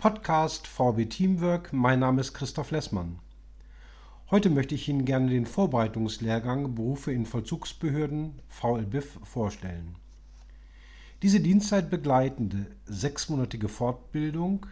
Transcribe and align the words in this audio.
Podcast 0.00 0.66
VB 0.66 1.10
Teamwork. 1.10 1.74
Mein 1.74 1.98
Name 1.98 2.22
ist 2.22 2.32
Christoph 2.32 2.70
Lessmann. 2.70 3.18
Heute 4.30 4.48
möchte 4.48 4.74
ich 4.74 4.88
Ihnen 4.88 5.04
gerne 5.04 5.28
den 5.28 5.44
Vorbereitungslehrgang 5.44 6.74
Berufe 6.74 7.12
in 7.12 7.26
Vollzugsbehörden 7.26 8.40
VLBIF 8.48 9.18
vorstellen. 9.24 9.96
Diese 11.20 11.40
dienstzeitbegleitende 11.40 12.68
sechsmonatige 12.86 13.68
Fortbildung 13.68 14.64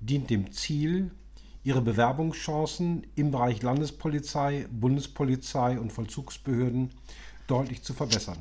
dient 0.00 0.30
dem 0.30 0.50
Ziel, 0.50 1.12
Ihre 1.62 1.80
Bewerbungschancen 1.80 3.06
im 3.14 3.30
Bereich 3.30 3.62
Landespolizei, 3.62 4.66
Bundespolizei 4.68 5.78
und 5.78 5.92
Vollzugsbehörden 5.92 6.90
deutlich 7.46 7.82
zu 7.84 7.94
verbessern. 7.94 8.38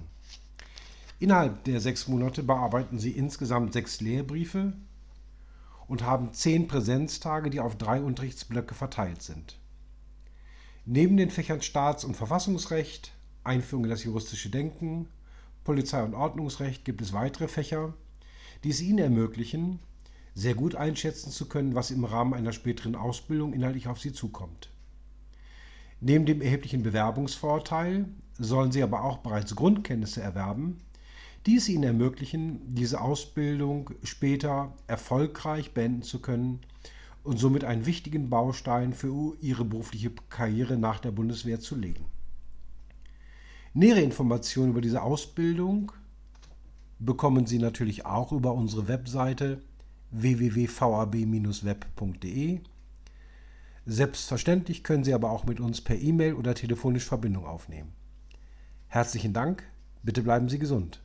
Innerhalb 1.19 1.65
der 1.65 1.79
sechs 1.79 2.07
Monate 2.07 2.41
bearbeiten 2.41 2.97
Sie 2.97 3.11
insgesamt 3.11 3.73
sechs 3.73 4.01
Lehrbriefe 4.01 4.73
und 5.91 6.05
haben 6.05 6.31
zehn 6.31 6.69
Präsenztage, 6.69 7.49
die 7.49 7.59
auf 7.59 7.77
drei 7.77 7.99
Unterrichtsblöcke 7.99 8.73
verteilt 8.73 9.21
sind. 9.21 9.59
Neben 10.85 11.17
den 11.17 11.29
Fächern 11.29 11.61
Staats- 11.61 12.05
und 12.05 12.15
Verfassungsrecht, 12.15 13.11
Einführung 13.43 13.83
in 13.83 13.89
das 13.89 14.05
juristische 14.05 14.49
Denken, 14.49 15.09
Polizei- 15.65 16.01
und 16.01 16.13
Ordnungsrecht 16.13 16.85
gibt 16.85 17.01
es 17.01 17.11
weitere 17.11 17.49
Fächer, 17.49 17.93
die 18.63 18.69
es 18.69 18.81
Ihnen 18.81 18.99
ermöglichen, 18.99 19.79
sehr 20.33 20.55
gut 20.55 20.75
einschätzen 20.75 21.29
zu 21.29 21.49
können, 21.49 21.75
was 21.75 21.91
im 21.91 22.05
Rahmen 22.05 22.35
einer 22.35 22.53
späteren 22.53 22.95
Ausbildung 22.95 23.51
inhaltlich 23.51 23.89
auf 23.89 23.99
Sie 23.99 24.13
zukommt. 24.13 24.69
Neben 25.99 26.25
dem 26.25 26.39
erheblichen 26.39 26.83
Bewerbungsvorteil 26.83 28.05
sollen 28.39 28.71
Sie 28.71 28.81
aber 28.81 29.03
auch 29.03 29.17
bereits 29.17 29.57
Grundkenntnisse 29.57 30.21
erwerben, 30.21 30.79
die 31.45 31.57
es 31.57 31.69
ihnen 31.69 31.83
ermöglichen, 31.83 32.75
diese 32.75 32.99
Ausbildung 33.01 33.91
später 34.03 34.73
erfolgreich 34.87 35.73
beenden 35.73 36.01
zu 36.03 36.19
können 36.19 36.59
und 37.23 37.37
somit 37.37 37.63
einen 37.63 37.85
wichtigen 37.85 38.29
Baustein 38.29 38.93
für 38.93 39.35
ihre 39.41 39.63
berufliche 39.65 40.11
Karriere 40.29 40.77
nach 40.77 40.99
der 40.99 41.11
Bundeswehr 41.11 41.59
zu 41.59 41.75
legen. 41.75 42.05
Nähere 43.73 44.01
Informationen 44.01 44.71
über 44.71 44.81
diese 44.81 45.01
Ausbildung 45.01 45.91
bekommen 46.99 47.47
Sie 47.47 47.57
natürlich 47.57 48.05
auch 48.05 48.31
über 48.31 48.53
unsere 48.53 48.87
Webseite 48.87 49.61
www.vab-web.de. 50.11 52.59
Selbstverständlich 53.85 54.83
können 54.83 55.03
Sie 55.03 55.13
aber 55.13 55.31
auch 55.31 55.45
mit 55.45 55.59
uns 55.59 55.81
per 55.81 55.97
E-Mail 55.97 56.35
oder 56.35 56.53
telefonisch 56.53 57.05
Verbindung 57.05 57.45
aufnehmen. 57.45 57.93
Herzlichen 58.87 59.33
Dank, 59.33 59.63
bitte 60.03 60.21
bleiben 60.21 60.49
Sie 60.49 60.59
gesund. 60.59 61.01